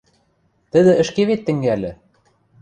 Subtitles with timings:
[0.71, 1.91] –Тӹдӹ ӹшке вет тӹнгӓльӹ.